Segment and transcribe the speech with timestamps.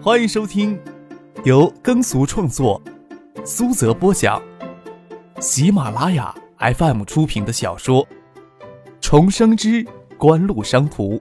[0.00, 0.80] 欢迎收听
[1.44, 2.80] 由耕俗创作、
[3.44, 4.40] 苏泽播讲、
[5.40, 8.06] 喜马拉雅 FM 出品的小说
[9.00, 9.84] 《重生之
[10.16, 11.16] 官路商途》，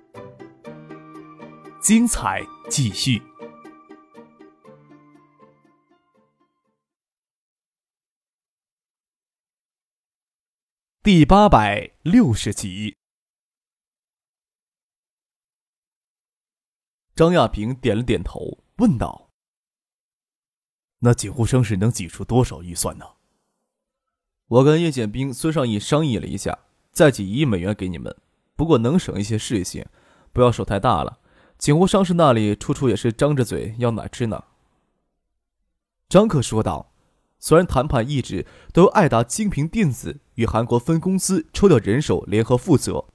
[1.82, 3.20] 精彩继续，
[11.02, 12.96] 第八百六十集。
[17.16, 19.30] 张亚平点了点头，问道
[21.00, 23.06] ：“那锦湖生是能挤出多少预算呢？”
[24.48, 26.58] 我跟叶剑兵、孙尚义商议了一下，
[26.92, 28.16] 再挤一亿美元给你们。
[28.56, 29.88] 不过能省一些是一些，
[30.34, 31.20] 不要手太大了。
[31.58, 34.44] 锦湖商事那里处处也是张着嘴要奶吃呢。”
[36.10, 36.94] 张克说道。
[37.40, 43.06] 虽然谈判一直都由爱达精平电子与韩国分公司抽调人手联合负责。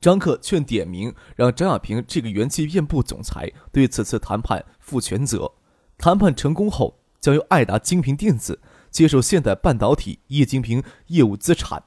[0.00, 5.52] 张克劝点名让张亚平这个元器片部总裁对此次谈判负全责。
[5.98, 11.84] 谈判成功后，将由爱达精平电子接手现代半导体液晶屏业务资产。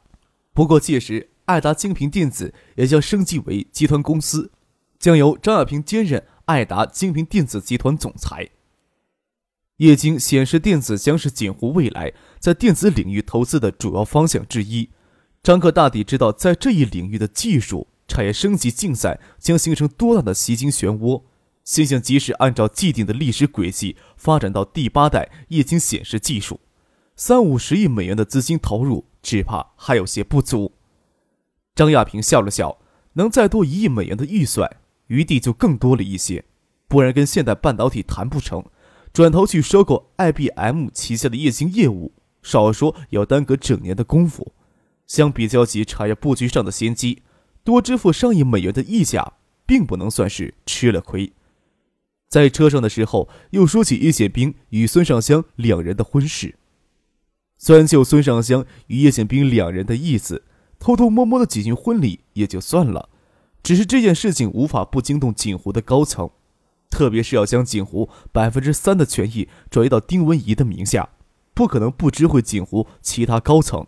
[0.53, 4.51] 不过届时，爱达精平电子也将升级为集团公司，
[4.99, 8.51] 将由张亚平兼任爱达精平电子集团总裁。
[9.77, 14.91] 液晶显示电子将是锦湖未来在电子领域投资的主要方向之一。
[15.41, 17.87] 张克大抵知道，在这一领域的技术。
[18.07, 21.23] 产业升级竞赛将形成多大的吸金漩涡？
[21.63, 26.59] 心想，即使按照既定的历史轨迹发展到第八代液晶显示技术，
[27.15, 30.73] 三五十亿美元的资金投入，只怕还有些不足。
[31.73, 32.79] 张亚平笑了笑，
[33.13, 34.69] 能再多一亿美元的预算，
[35.07, 36.43] 余地就更多了一些。
[36.89, 38.65] 不然跟现代半导体谈不成，
[39.13, 44.51] 转头去收购 IBM 旗下的液晶业务，少说也要耽搁整年的功夫。
[45.07, 47.23] 相比较起产业布局上的先机。
[47.63, 49.33] 多支付上亿美元的溢价，
[49.65, 51.31] 并不能算是吃了亏。
[52.27, 56.55] 在车上的时候，又说起叶剑兵与孙尚香两人的婚事。
[57.57, 60.43] 虽然就孙尚香与叶剑兵两人的意思，
[60.79, 63.07] 偷偷摸摸的举行婚礼也就算了，
[63.61, 66.29] 只是这件事情无法不惊动锦湖的高层，
[66.89, 71.09] 特别是要将锦湖百分之三的权益转移到丁文仪的名下，
[71.53, 73.87] 不可能不知会锦湖其他高层。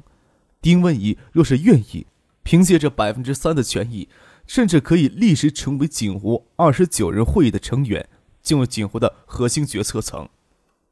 [0.62, 2.06] 丁文仪若是愿意。
[2.45, 4.07] 凭借着百分之三的权益，
[4.45, 8.07] 甚至可以立时成为锦湖二十九人会议的成员，
[8.44, 10.29] 进入锦湖的核心决策层。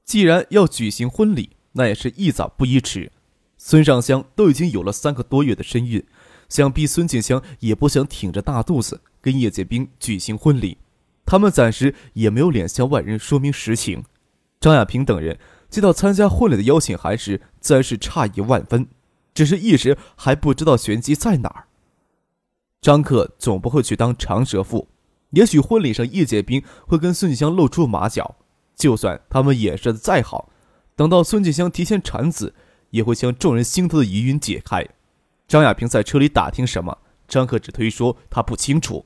[0.04, 3.12] 既然要举行婚礼，那也是宜早不宜迟。
[3.56, 6.04] 孙尚香都已经有了三个多月的身孕，
[6.50, 10.80] 想必孙静香也不想挺着大肚子跟叶剑兵举行婚礼。
[11.24, 14.04] 他们暂时也没有脸向外人说明实情。
[14.60, 15.38] 张亚平等人
[15.70, 18.88] 接到参加婚礼的邀请函时，自然是诧异万分。
[19.34, 21.68] 只是一时还不知道玄机在哪儿。
[22.82, 24.90] 张克总不会去当长舌妇，
[25.32, 28.36] 也许婚礼上叶剑兵会跟孙锦香露出马脚。
[28.76, 30.50] 就算他们掩饰的再好，
[30.96, 32.54] 等到孙锦香提前产子，
[32.90, 34.86] 也会将众人心头的疑云解开。
[35.48, 39.06] 张亚平在车里打听什么，张克只推说他不清楚。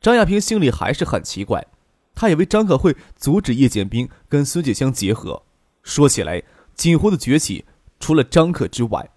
[0.00, 1.66] 张亚平心里还是很奇怪，
[2.14, 5.42] 他以为张克会阻止叶剑兵跟孙锦香结合。
[5.82, 6.42] 说起来，
[6.74, 7.64] 锦湖的崛起，
[7.98, 9.10] 除了张克之外，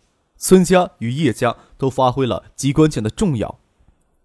[0.46, 3.62] 孙家与叶家都发挥了极关键的重要，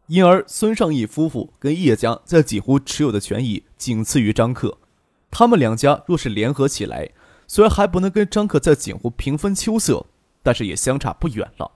[0.09, 4.79] 因而孙尚义夫妇跟叶家在几乎持有的权益仅次于张克。
[5.31, 7.09] 他们两家若是联合起来，
[7.47, 10.06] 虽然还不能跟张克在锦湖平分秋色，
[10.43, 11.71] 但是也相差不远了。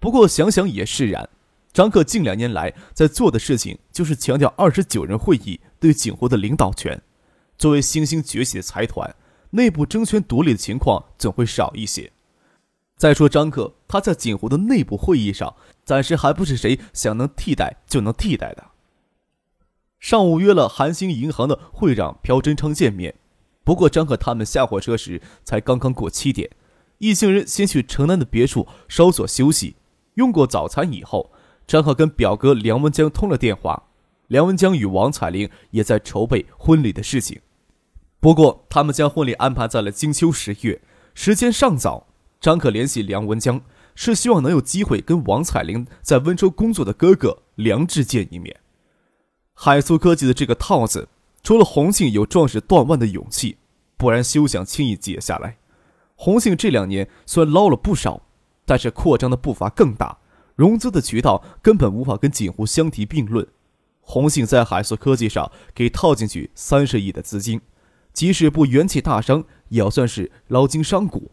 [0.00, 1.28] 不过想想也释然，
[1.74, 6.98] 张克近两年来在做的事情就是强调二十九人会议对锦湖的领导权。
[7.58, 9.14] 作为新兴崛起的财团，
[9.50, 12.10] 内部争权夺利的情况总会少一些。
[13.02, 18.66] 再说张克，他在锦湖的内部会议上，暂时还不是谁想能替代就能替代的。
[19.98, 23.16] 上午约了韩兴银行的会长朴真昌见面，
[23.64, 26.48] 不过张克他们下火车时才刚刚过七点，
[26.98, 29.74] 一行人先去城南的别墅稍作休息。
[30.14, 31.32] 用过早餐以后，
[31.66, 33.88] 张克跟表哥梁文江通了电话，
[34.28, 37.40] 梁文江与王彩玲也在筹备婚礼的事情，
[38.20, 40.80] 不过他们将婚礼安排在了金秋十月，
[41.16, 42.06] 时间尚早。
[42.42, 43.62] 张可联系梁文江，
[43.94, 48.58] 是希望能有机会跟王彩玲在温州工作的哥哥梁志见一面。
[49.54, 51.08] 海苏科技的这个套子，
[51.44, 53.58] 除了洪信有壮士断腕的勇气，
[53.96, 55.58] 不然休想轻易解下来。
[56.16, 58.22] 洪信这两年虽然捞了不少，
[58.66, 60.18] 但是扩张的步伐更大，
[60.56, 63.46] 融资的渠道根本无法跟锦湖相提并论。
[64.00, 67.60] 洪信在海苏科技上给套进去三十亿的资金，
[68.12, 71.30] 即使不元气大伤，也要算是捞金伤骨。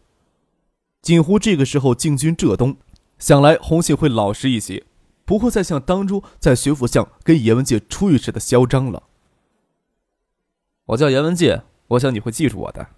[1.02, 2.76] 锦湖这个时候进军浙东，
[3.18, 4.84] 想来洪信会老实一些，
[5.24, 9.04] 不会再像当初在学府巷跟严文介初遇时的嚣张了。
[10.86, 12.88] 我叫严文介，我想你会记住我的。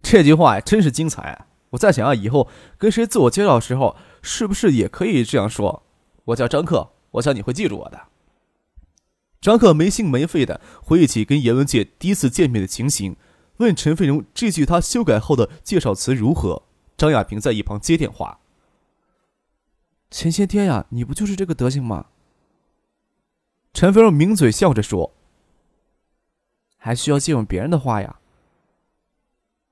[0.00, 1.46] 这句话呀，真是精彩。
[1.70, 2.48] 我在想啊，以后
[2.78, 5.82] 跟谁自我介绍的时候，是不是也可以这样说？
[6.26, 8.02] 我叫张克，我想你会记住我的。
[9.40, 13.16] 张克没心没肺的回忆起跟严文介第一次见面的情形，
[13.56, 16.62] 问陈飞荣这句他修改后的介绍词如何。
[16.98, 18.40] 张亚平在一旁接电话。
[20.10, 22.06] 前些天呀，你不就是这个德行吗？
[23.72, 25.14] 陈飞荣抿嘴笑着说
[26.76, 28.18] ：“还需要借用别人的话呀？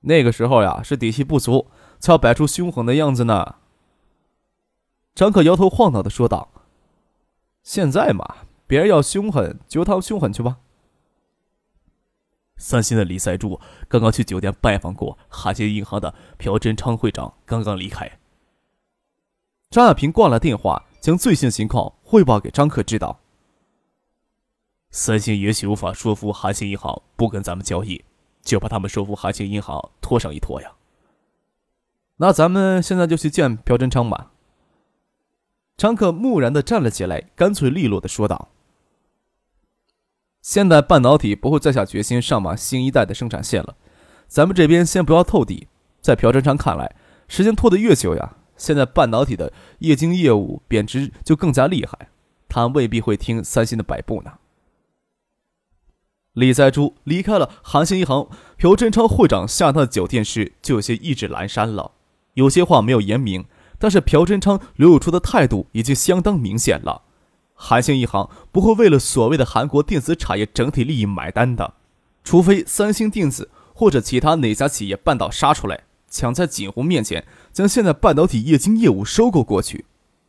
[0.01, 1.67] 那个时候呀，是底气不足，
[1.99, 3.55] 才要摆出凶狠的样子呢。”
[5.13, 6.49] 张克摇头晃脑的说道
[7.61, 10.59] ：“现在嘛，别人要凶狠，就他凶狠去吧。”
[12.57, 18.19] 三星的李赛柱刚刚去酒店拜访过海信银行的朴真昌会长，刚刚离开。
[19.69, 23.19] 张亚平挂了电话，将最新情况汇报给张克知道。
[24.89, 28.03] 三星也许无法说服韩信银行不跟咱们交易，
[28.41, 30.71] 就怕他们说服韩信银行拖上一拖呀。
[32.15, 34.31] 那咱们现在就去见朴真昌吧。
[35.75, 38.47] 张克木然的站了起来，干脆利落的说道
[40.47, 43.75] ：“现代半导体不会再下决心上马新一代的生产线了，
[44.29, 45.67] 咱们这边先不要透底。
[45.99, 46.95] 在朴真昌看来，
[47.27, 52.07] 时间拖得越久呀，现在半导体的液晶业务贬值就更加厉害，
[52.47, 54.35] 他未必会听三星的摆布呢。”
[56.31, 61.91] 李在珠离开了韩信一行，朴真昌会长下榻的酒店时就有些意志阑珊了。
[62.35, 63.43] 有些话没有言明，
[63.77, 67.01] 但是朴真昌流露出的态度已经相当明显了。
[67.59, 71.73] 韩信银行不会为了所谓的韩国电子产业整体利益买单的，
[72.23, 79.85] 除非三星电子或者其他哪家企业半岛杀出来，抢在锦湖面前将现代半导体液晶业务收购过去。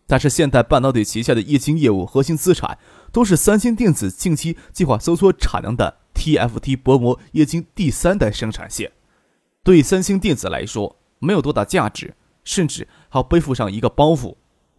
[0.07, 2.79] 但是现代半导体旗下的液晶业务核心资产。
[3.11, 8.93] 都是三星电子近期计划收缩产能的 TFT 薄膜液晶第三代生产线，
[9.63, 12.15] 对三星电子来说没有多大价值，
[12.45, 14.37] 甚至还要背负上一个包袱。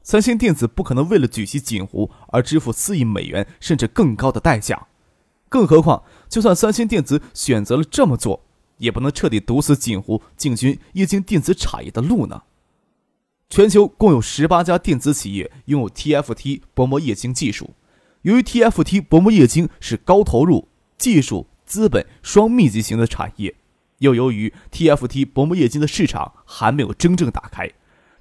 [0.10, 4.88] 三星电子不可能为了举起锦湖而支付四亿美元甚至更高的代价，
[5.48, 8.44] 更何况就算三星电子选择了这么做，
[8.80, 12.42] 也不能彻底堵死锦湖进军液晶电子产业的路呢。
[13.52, 17.76] 全球共有十八家电子企业拥有 TFT 薄膜液晶技术。
[18.24, 23.54] 由于 TFT 薄膜液晶是高投入、技术、资本双密集型的产业，
[24.00, 27.70] 又由于 TFT 薄膜液晶的市场还没有真正打开，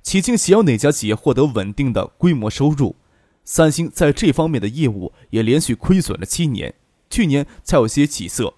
[0.05, 2.97] 迄今鲜有哪家企业获得稳定的规模收入。
[3.45, 6.75] 三星在这方面的业务也连续亏损了七年，
[7.09, 8.55] 去年才有些起色。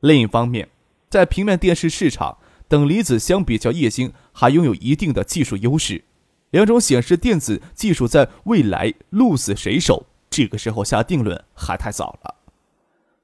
[0.00, 0.68] 另一方面，
[1.08, 2.36] 在平面电视市场，
[2.68, 6.04] 等离子相比较液晶还拥有一定的技术优势，
[6.50, 10.06] 两种显示电子技术在未来鹿死谁手？
[10.28, 12.34] 这个时候下定论还太早了。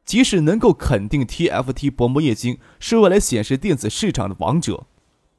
[0.06, 4.86] 即使能够肯定 TFT 薄膜液晶是未来显示电子市场的王者，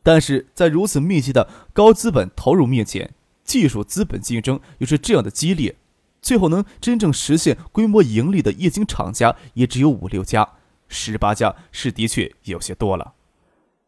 [0.03, 3.13] 但是在如此密集的高资本投入面前，
[3.43, 5.75] 技术资本竞争又是这样的激烈，
[6.21, 10.47] 最后能真正实现规模盈利的液晶厂家也只有五六家，
[10.87, 13.13] 十八家是的确有些多了。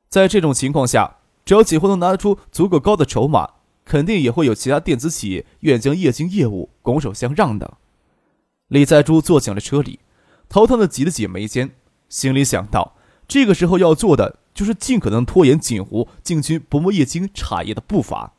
[0.09, 3.49] 在这种情况下，只要几乎能拿出足够高的筹码。
[3.85, 7.79] 肯定也会有其他电子企业愿将液晶业务拱手相让的。
[8.69, 9.99] 李在珠坐进了车里，
[10.47, 11.71] 头疼的挤了挤眉间，
[12.07, 12.95] 心里想到：
[13.27, 18.33] 这个时候要做的就是尽可能拖延锦湖进军薄膜液晶产业的步伐，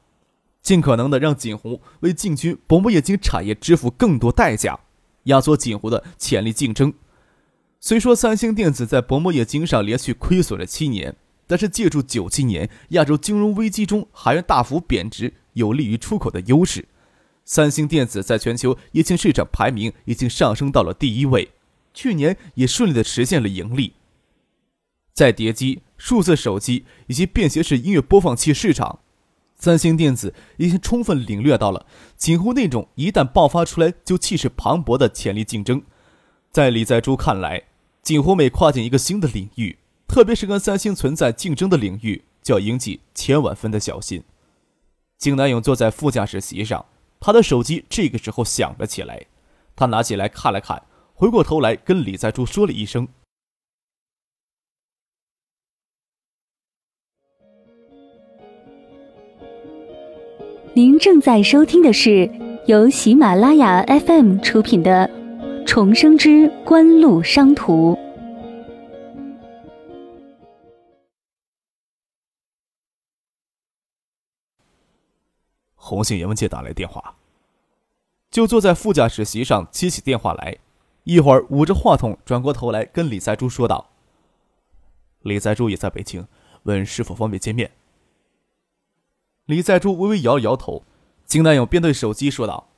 [0.63, 4.79] 尽可能的让锦湖为进军薄膜液晶产业支付更多代价，
[5.25, 6.93] 压缩锦湖的潜力竞争。
[7.81, 11.17] 虽说三星电子在薄膜液晶上连续亏损了七年。
[11.47, 16.89] 但是，借助九七年亚洲金融危机中韩元大幅贬值有利于出口的优势，
[17.45, 21.51] 三星电子在全球液晶市场排名已经上升到了第一位，
[21.93, 23.93] 去年也顺利的实现了盈利。
[25.15, 28.99] 在碟机、数字手机以及便携式音乐播放器市场，
[29.57, 35.81] 三星电子已经充分领略到了锦湖那种一旦爆发出来就气势磅礴的潜力竞争。
[36.51, 37.63] 在李在珠看来，
[38.03, 39.79] 锦湖每跨进一个新的领域。
[40.07, 44.23] 特别是跟三星存在竞争的领域，就要引起千万分的小心。
[45.19, 46.85] 金南勇坐在副驾驶席上，
[47.19, 49.25] 他的手机这个时候响了起来，
[49.75, 50.83] 他拿起来看了看，
[51.15, 53.09] 回过头来跟李在柱说了一声
[60.77, 62.29] ：“您正在收听的是
[62.67, 65.09] 由喜马拉雅 FM 出品的
[65.65, 67.93] 《重生之官路商途》。”
[75.77, 77.15] 红星严文介打来电话，
[78.29, 80.59] 就坐在副驾驶席上接起电话来。
[81.05, 83.91] 一会儿捂着话筒转过头来跟李在珠说道
[85.23, 86.27] ：“李在珠也在北京，
[86.65, 87.71] 问是否方便见面。”
[89.47, 90.85] 李在珠微微摇了摇头。
[91.25, 92.69] 金南勇便对手机说道：“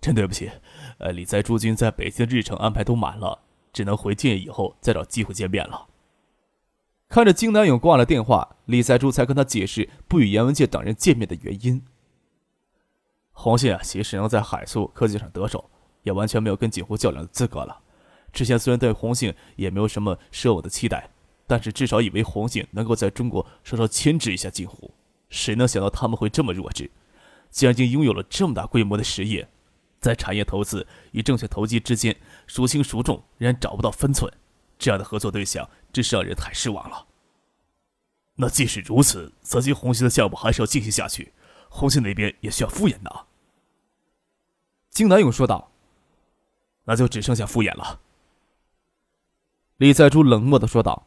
[0.00, 0.50] 真对不起，
[0.98, 3.40] 呃，李在珠君在北京的日程安排都满了，
[3.72, 5.88] 只能回建业以后再找机会见面了。”
[7.08, 11.82] 看着金南勇挂了电话，李在珠才跟他解释不与严文介等人见面的原因。
[13.32, 15.70] 洪信啊，其实能在海素科技上得手，
[16.02, 17.80] 也完全没有跟景湖较量的资格了。
[18.32, 21.10] 之前虽然对红信也没有什么奢望的期待，
[21.46, 24.92] 但是至少以为红信能够在中国稍稍牵制一下景湖。
[25.28, 26.90] 谁能想到他们会这么弱智？
[27.50, 29.48] 既然已经拥有了这么大规模的实业，
[30.00, 32.14] 在产业投资与证券投机之间
[32.46, 34.32] 孰轻孰重，仍然找不到分寸。
[34.78, 37.06] 这样的合作对象真是让人太失望了。
[38.36, 41.32] 那即使如此，泽金红星的项目还是要进行下去，
[41.68, 43.26] 红星那边也需要敷衍的。
[44.90, 45.72] 金南勇说道
[46.84, 48.00] ：“那就只剩下敷衍了。”
[49.78, 51.06] 李在珠冷漠的说道：“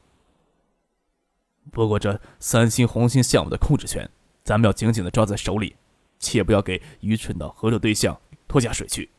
[1.72, 4.10] 不过这三星、红星项目的控制权，
[4.44, 5.76] 咱们要紧紧的抓在手里，
[6.20, 9.10] 切不要给愚蠢的合作对象拖下水去。”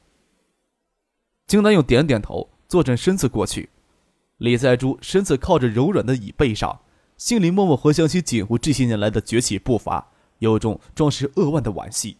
[1.49, 3.71] 金南勇点点头，坐正身子过去。
[4.39, 6.81] 李在珠身子靠着柔软的椅背上，
[7.17, 12.17] 心里默默回想起锦湖这些年来的崛起步伐，有种壮士扼腕的惋惜。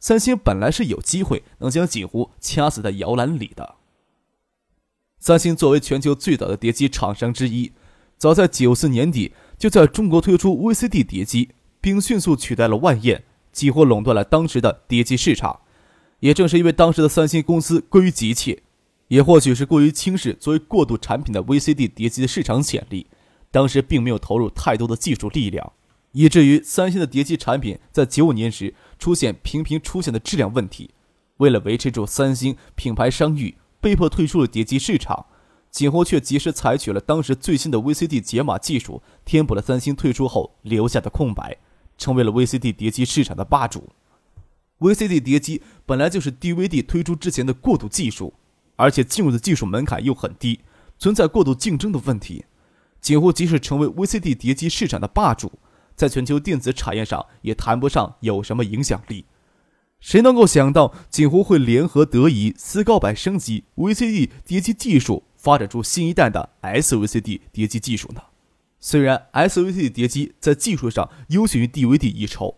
[0.00, 3.76] 三星本来是有机会能将锦湖掐死在摇篮里的。
[5.18, 7.72] 三星作为全球最早的碟机厂商之一，
[8.16, 15.60] 早在九四年底就在中国推出 VCD 碟机，并迅速取代了万燕，几乎垄断了当时的碟机市场。
[16.20, 18.62] 也正是因为当时的三星公司过于急切。
[19.08, 23.06] 也或许是过于轻视作为过渡产品的 VCD 碟机的市场潜力，
[23.52, 25.72] 当时并没有投入太多的技术力量，
[26.10, 30.90] 以至于三星的碟机产品在九五年时出现频频出现的质量问题。
[31.36, 35.26] 为了维持住三星品牌商誉，被迫退出了碟机市场。
[35.76, 41.58] 锦湖却及时采取了当时最新的 VCD 解码技术，填补了三星退出后留下的空白，
[41.98, 43.90] 成为了 VCD 碟机市场的霸主。
[44.78, 48.32] VCD 碟机本来就是 DVD 推出之前的过渡技术。
[48.76, 50.60] 而且进入的技术门槛又很低，
[50.98, 52.46] 存在过度竞争的问题。
[53.02, 55.52] 锦湖即使成为 VCD 碟机市场的霸主，
[55.94, 59.26] 在全球电子产业上也谈不上有什么影响力。
[60.00, 68.20] 谁能够想到锦湖会联合德仪、斯高柏升级 VCD 碟机技术，发展出新一代的 SVCD 碟机技术呢？
[68.80, 72.56] 虽然 SVCD 碟机在技术上优胜于 DVD 一筹，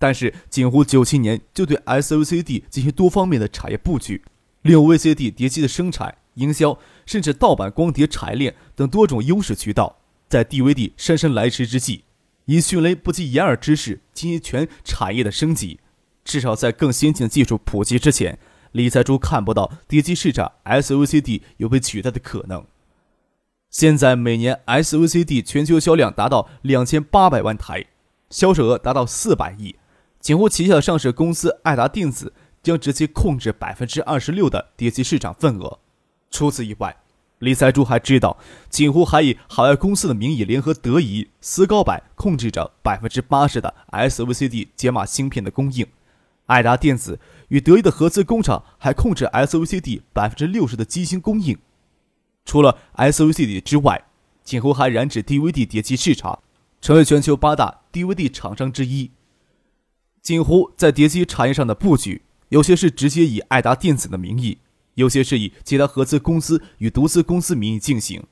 [0.00, 4.20] 但是锦湖九七年就对 SVCD 进行多方面的产业布局。
[4.62, 6.76] 利用 VCD 碟机的生产、营销，
[7.06, 9.98] 甚至盗版光碟、产业链等多种优势渠道，
[10.28, 12.02] 在 DVD 姗姗来迟之际，
[12.46, 15.78] 以迅雷不及掩耳之势进行全产业的升级。
[16.24, 18.36] 至少在更先进的技术普及之前，
[18.74, 22.64] 李在珠看不到碟机市场 SOCD 有被取代的可能。
[23.70, 27.86] 现在每年 SOCD 全球销量达到两千八百万台，
[28.30, 29.76] 销售额达到四百亿，
[30.20, 32.32] 锦湖旗下的上市公司爱达电子。
[32.64, 35.80] 将直接控制百分之二十六的碟机市场份额。
[36.30, 36.96] 除此以外，
[37.40, 38.38] 李在珠还知道，
[38.70, 45.86] 锦湖还以海外公司的名义联合德仪、斯高柏控制着百分之八十的 SOCD 解码芯片的供应。
[46.46, 47.20] 爱达电子
[47.54, 51.56] 与德意的合资工厂还控制 SVCD 百分之六十的机芯供应。
[52.44, 54.06] 除了 SVCD 之外，
[54.42, 56.42] 锦湖还染指 DVD 碟机市场，
[56.80, 59.12] 成为全球八大 DVD 厂商之一。
[60.20, 62.22] 锦湖在碟机产业上的布局。
[62.48, 64.58] 有些是直接以爱达电子的名义，
[64.94, 68.24] 有些是以其他合资公司与独资公司名义进行。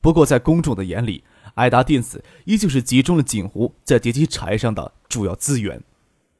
[0.00, 1.24] 不过，在公众的眼里，
[1.54, 5.82] 爱达电子依旧是集中了锦湖在碟机产业上的主要资源。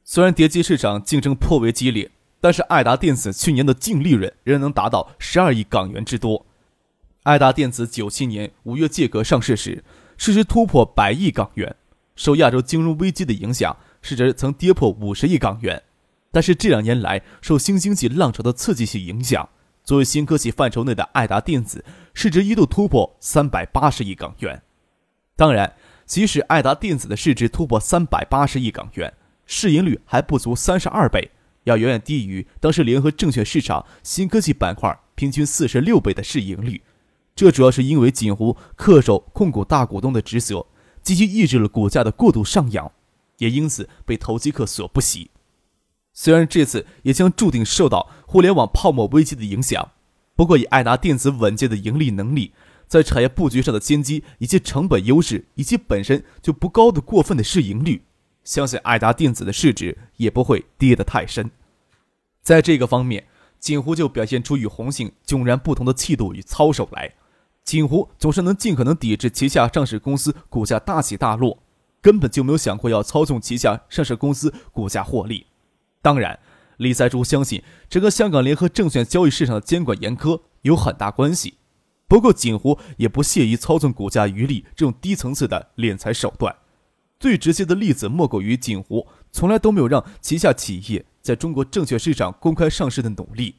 [0.02, 2.10] 虽然碟机市场竞争颇为激烈，
[2.40, 6.46] 但是爱达电子去年的净利润仍能达到十二亿港元之多。
[7.24, 9.84] 爱达电子九七年五月借壳上市时，
[10.16, 11.76] 市值突破百亿港元，
[12.16, 15.82] 受亚洲金融危机的影响，市值曾跌破五十亿港元。
[16.32, 19.48] 但是这两年来，受新经济浪潮的刺激性影响，
[19.84, 24.62] 作为新科技范畴内的爱达电子市值一度突破三百八十亿港元。
[25.36, 25.74] 当然，
[26.06, 29.12] 即使爱达电子的市值突破三百八十亿港元，
[29.44, 31.30] 市盈率还不足三十二倍，
[31.64, 36.82] 要远远低于当时联合证券市场新科技板块平均四十六倍的市盈率。
[37.36, 40.66] 这主要是因为锦湖恪守控股大股东的职责，
[41.02, 42.90] 积极抑制了股价的过度上扬，
[43.38, 45.30] 也因此被投机客所不喜。
[46.12, 49.92] 虽然这次也将注定受到互联网泡沫危机的影响，
[50.34, 52.52] 不过以爱达电子稳健的盈利能力，
[52.86, 58.02] 在产业布局上的先机，以及成本优势，以及本身就不高的过分的市盈率，
[58.50, 61.52] 相信爱达电子的市值也不会跌得太深。
[62.42, 63.28] 在这个方面，
[63.60, 67.14] 锦湖就表现出与红杏迥然不同的气度与操守来。
[67.62, 71.62] 锦湖总是能尽可能抵制旗下上市公司股价大起大落，
[72.02, 75.46] 根本就没有想过要操纵旗下上市公司股价获利。
[76.02, 76.40] 当然，
[76.78, 81.54] 李在洙相信整个香港联合证券交易市场的监管严苛有很大关系。
[82.08, 86.56] 不过，锦湖也不屑于操纵股价余力这种低层次的敛财手段。
[87.20, 93.56] 最直接的例子莫过于锦湖从来都没有让旗下企业在中国证券市场公开上市的努力。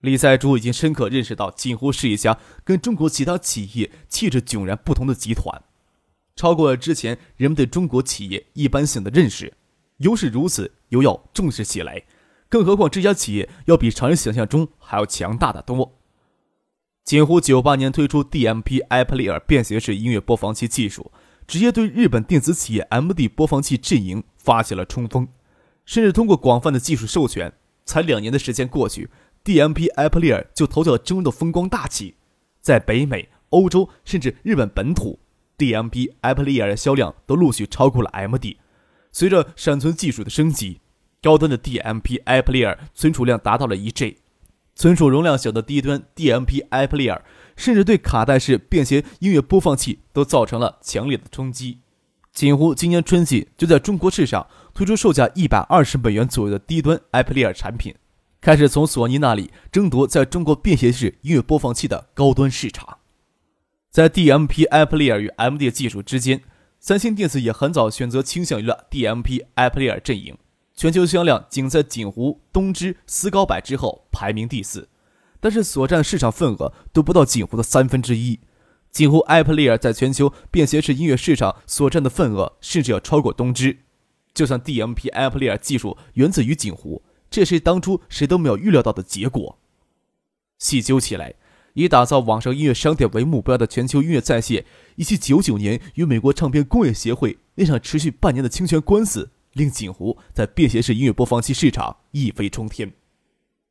[0.00, 5.60] 李在洙已经深刻认识到，锦湖是一家跟中国其他企业气质迥然不同的集团，
[6.36, 9.52] 超过了之前人们对中国企业一般性的认识。
[9.96, 12.04] 优势如此，又要重视起来，
[12.48, 15.98] 更何况这家企业要比常人想象中还要强大的多。
[17.02, 21.10] 锦湖九八年推出 DMP iPlayer 便携式音乐播放器技术，
[21.48, 25.26] 直接对日本电子企业 MD 播放器阵营发起了冲锋，
[25.86, 27.54] 甚至通过广泛的技术授权，
[27.86, 29.08] 才两年的时间过去。
[29.42, 32.16] DMP iPlayer 就投下了峥嵘的风光大气，
[32.60, 35.20] 在北美、欧洲甚至日本本土
[35.56, 38.58] ，DMP iPlayer 的销量都陆续超过了 MD。
[39.10, 40.82] 随着闪存技术的升级，
[41.22, 44.18] 高端的 DMP iPlayer 存储量达到了一 G，
[44.74, 47.22] 存储容量小的低端 DMP iPlayer
[47.58, 51.80] 甚至对卡带式便携音乐播放器都造成了强烈的冲击。
[52.32, 57.94] 锦湖今年春季就在中国市场推出售价一百二十美元左右的低端 iPlayer 产品。
[58.40, 62.98] 开始从索尼那里争夺在中国便携式音乐播放器的高端市场。
[63.90, 66.42] 在 DMP iPlayer 与 MD 技术之间，
[66.78, 70.38] 三星电子也很早选择倾向于了 DMP iPlayer 阵营，
[70.76, 74.88] 全球销量仅在锦湖、东芝、思高柏之后排名第四，
[75.40, 78.40] 但是所占市场份额都不到锦湖的三分之一。
[78.90, 83.78] 锦湖 iPlayer 在全球便携式音乐市场所占的份额甚至要超过东芝。
[84.32, 87.02] 就算 DMP iPlayer 技术源自于锦湖。
[87.30, 89.58] 这是当初谁都没有预料到的结果。
[90.58, 91.34] 细究起来，
[91.74, 94.64] 以打造网上音乐商店为目标的全球音乐在线，
[94.96, 102.94] 以及九九年与美国唱片工业协会那场持续半年的侵权官司，令锦湖在便携式音乐播放器市场一飞冲天。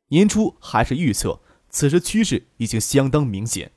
[0.10, 1.42] 年初还是预测，
[1.78, 3.72] 此时趋势已经相当明显。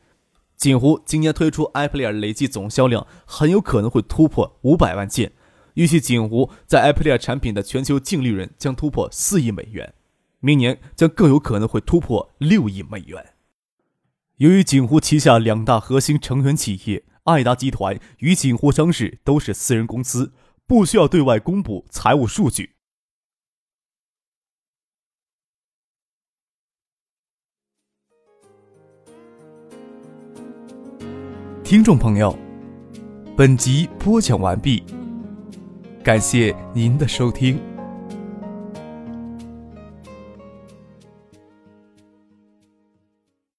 [0.57, 5.33] 锦湖今年推出 ipla 累计总销量很有可能会突破五百万件。
[5.75, 9.93] 预计锦湖在 ipla 产品的全球净利润将突破四亿美元，
[10.39, 13.35] 明年将更有可能会突破六亿美元。
[14.39, 20.33] 由于锦湖旗下两大核心成员企业爱达集团与锦湖商事都是私人公司，
[20.67, 22.77] 不需要对外公布财务数据。
[31.70, 32.37] 听众朋友，
[33.37, 34.83] 本集播讲完毕。
[36.02, 37.61] 感谢您的收听。